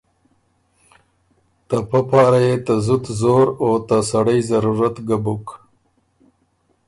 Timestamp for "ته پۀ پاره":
1.67-2.39